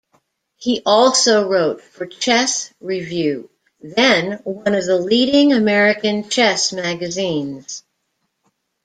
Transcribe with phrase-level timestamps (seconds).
[0.55, 3.51] He also wrote for "Chess Review",
[3.81, 7.83] then one of the leading American chess magazines.